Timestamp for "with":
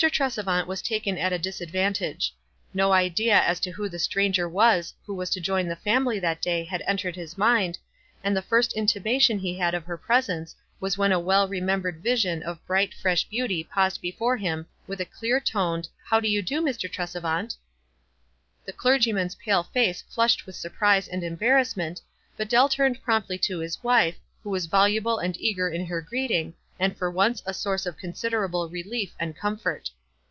14.87-14.99, 20.47-20.55